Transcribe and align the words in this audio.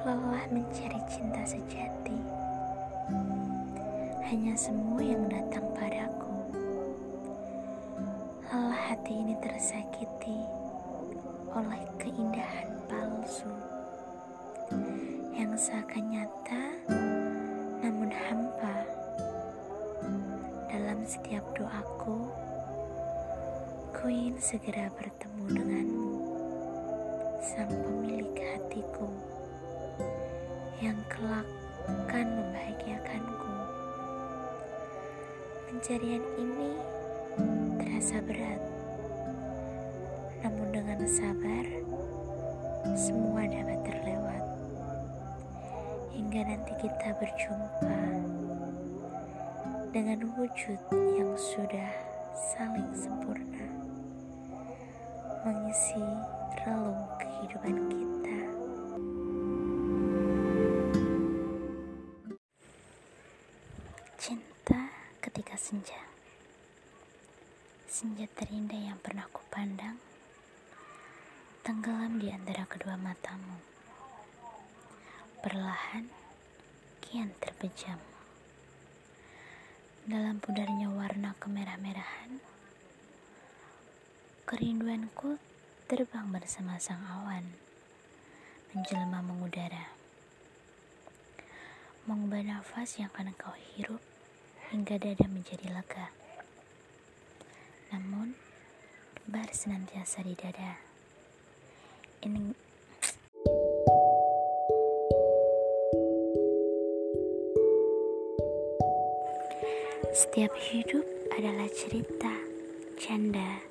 Lelah 0.00 0.48
mencari 0.48 0.96
cinta 1.12 1.44
sejati, 1.44 2.16
hanya 4.32 4.56
semua 4.56 4.96
yang 5.04 5.28
datang 5.28 5.60
padaku. 5.76 6.40
Lelah 8.48 8.80
hati 8.80 9.12
ini 9.12 9.36
tersakiti 9.44 10.40
oleh 11.52 11.84
keindahan 12.00 12.72
palsu 12.88 13.52
yang 15.36 15.52
seakan 15.60 16.16
nyata 16.16 16.64
namun 17.84 18.08
hampa. 18.08 18.88
Dalam 20.72 21.04
setiap 21.04 21.44
doaku, 21.52 22.24
ku 23.92 24.08
ingin 24.08 24.40
segera 24.40 24.88
bertemu 24.96 25.44
denganmu, 25.60 26.12
sang 27.44 27.68
pemilik 27.68 28.32
hatiku 28.56 29.12
yang 30.80 30.96
kelak 31.12 31.44
akan 31.84 32.26
membahagiakanku. 32.40 33.52
Pencarian 35.68 36.24
ini 36.40 36.72
terasa 37.76 38.16
berat, 38.24 38.62
namun 40.40 40.72
dengan 40.72 41.04
sabar, 41.04 41.68
semua 42.96 43.44
dapat 43.44 43.76
terlewat 43.84 44.44
hingga 46.16 46.48
nanti 46.48 46.72
kita 46.80 47.12
berjumpa 47.12 48.00
dengan 49.92 50.32
wujud 50.32 50.80
yang 50.96 51.32
sudah 51.36 51.92
saling 52.56 52.88
sempurna, 52.96 53.68
mengisi 55.44 56.00
relung 56.64 57.04
kehidupan 57.20 57.76
kita. 57.92 58.09
Ketika 65.30 65.54
senja, 65.54 66.10
senja 67.86 68.26
terindah 68.34 68.90
yang 68.90 68.98
pernah 68.98 69.30
kupandang, 69.30 69.94
tenggelam 71.62 72.18
di 72.18 72.34
antara 72.34 72.66
kedua 72.66 72.98
matamu. 72.98 73.62
Perlahan, 75.38 76.10
kian 76.98 77.30
terpejam 77.38 78.02
dalam 80.10 80.42
pudarnya 80.42 80.90
warna 80.90 81.38
kemerah-merahan, 81.38 82.42
kerinduanku 84.50 85.38
terbang 85.86 86.26
bersama 86.34 86.74
sang 86.82 87.06
awan, 87.06 87.54
menjelma 88.74 89.22
mengudara, 89.22 89.94
mengubah 92.10 92.42
nafas 92.42 92.98
yang 92.98 93.14
akan 93.14 93.30
kau 93.38 93.54
hirup 93.78 94.09
hingga 94.70 95.02
dada 95.02 95.26
menjadi 95.26 95.66
lega. 95.74 96.14
Namun, 97.90 98.38
bar 99.26 99.50
senantiasa 99.50 100.22
di 100.22 100.34
dada. 100.38 100.78
Ini 102.22 102.70
Setiap 110.10 110.50
hidup 110.58 111.06
adalah 111.38 111.70
cerita, 111.70 112.34
canda, 112.98 113.62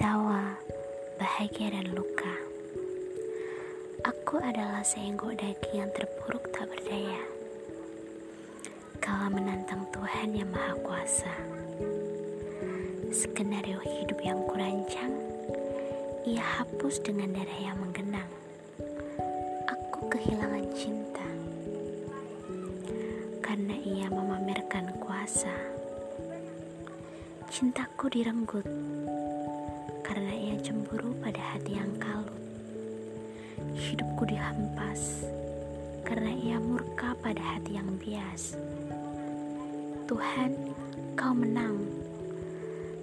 tawa, 0.00 0.56
bahagia, 1.20 1.72
dan 1.72 1.92
luka. 1.92 2.34
Aku 4.04 4.40
adalah 4.40 4.80
seenggok 4.80 5.36
daging 5.36 5.84
yang 5.84 5.92
terpuruk 5.92 6.48
tak 6.52 6.68
berdaya. 6.72 7.43
Kala 9.04 9.28
menantang 9.28 9.84
Tuhan 9.92 10.32
yang 10.32 10.48
Maha 10.48 10.80
Kuasa. 10.80 11.28
Skenario 13.12 13.76
hidup 13.84 14.16
yang 14.24 14.40
kurancang, 14.48 15.12
ia 16.24 16.40
hapus 16.40 17.04
dengan 17.04 17.36
darah 17.36 17.60
yang 17.60 17.76
menggenang. 17.84 18.32
Aku 19.68 20.08
kehilangan 20.08 20.64
cinta 20.72 21.28
karena 23.44 23.76
ia 23.84 24.08
memamerkan 24.08 24.88
kuasa. 24.96 25.52
Cintaku 27.52 28.08
direnggut 28.08 28.64
karena 30.00 30.32
ia 30.32 30.56
cemburu 30.64 31.12
pada 31.20 31.44
hati 31.52 31.76
yang 31.76 31.92
kalut. 32.00 32.40
Hidupku 33.76 34.24
dihempas 34.24 35.28
karena 36.04 36.30
ia 36.36 36.60
murka 36.60 37.16
pada 37.24 37.40
hati 37.40 37.80
yang 37.80 37.96
bias. 37.96 38.60
Tuhan, 40.04 40.52
kau 41.16 41.32
menang. 41.32 41.80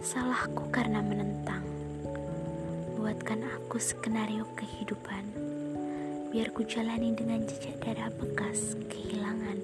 Salahku 0.06 0.70
karena 0.70 1.02
menentang. 1.02 1.66
Buatkan 2.94 3.42
aku 3.42 3.82
skenario 3.82 4.46
kehidupan 4.54 5.26
biar 6.32 6.48
ku 6.56 6.64
jalani 6.64 7.12
dengan 7.12 7.44
jejak 7.44 7.76
darah 7.84 8.08
bekas 8.16 8.80
kehilangan. 8.88 9.58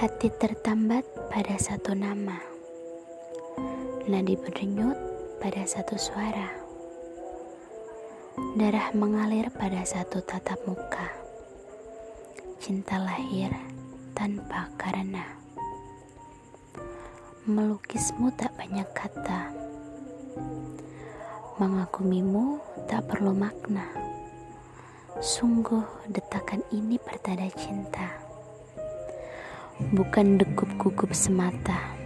Hati 0.00 0.32
tertambat 0.40 1.04
pada 1.28 1.54
satu 1.60 1.92
nama, 1.92 2.40
nadi 4.08 4.34
berdenyut 4.34 4.96
pada 5.38 5.62
satu 5.68 5.94
suara, 6.00 6.59
darah 8.56 8.90
mengalir 8.96 9.46
pada 9.54 9.84
satu 9.86 10.18
tatap 10.24 10.58
muka, 10.66 11.06
cinta 12.58 12.98
lahir 12.98 13.54
tanpa 14.16 14.66
karena. 14.74 15.22
Melukismu 17.46 18.30
tak 18.34 18.54
banyak 18.58 18.86
kata, 18.90 19.50
mengagumimu 21.62 22.58
tak 22.90 23.06
perlu 23.06 23.34
makna. 23.34 23.86
Sungguh 25.20 25.84
detakan 26.08 26.62
ini 26.72 26.96
pertanda 26.96 27.50
cinta 27.54 28.30
bukan 29.96 30.36
degup 30.36 30.68
gugup 30.76 31.10
semata. 31.16 31.96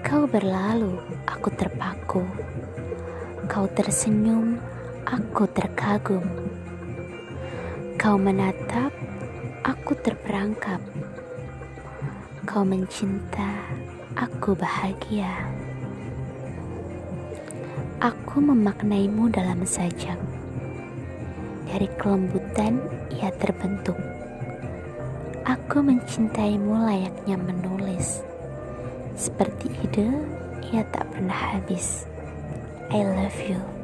Kau 0.00 0.24
berlalu, 0.24 0.96
aku 1.28 1.52
terpaku. 1.54 2.24
Kau 3.46 3.64
tersenyum, 3.70 4.58
aku 5.06 5.46
terkagum. 5.54 6.26
Kau 7.94 8.18
menatap, 8.18 8.90
aku 9.62 9.94
terperangkap. 10.02 10.82
Kau 12.44 12.66
mencinta, 12.66 13.70
aku 14.18 14.58
bahagia. 14.58 15.30
Aku 18.02 18.42
memaknaimu 18.42 19.30
dalam 19.30 19.62
sajak. 19.62 20.18
Dari 21.70 21.86
kelembutan 21.96 22.82
ia 23.14 23.30
terbentuk 23.38 23.96
Aku 25.50 25.86
mencintaimu 25.86 26.82
layaknya 26.82 27.38
menulis. 27.38 28.26
Seperti 29.14 29.70
ide, 29.86 30.10
ia 30.70 30.82
tak 30.92 31.06
pernah 31.14 31.54
habis. 31.54 32.09
I 32.92 32.96
love 32.96 33.48
you. 33.48 33.79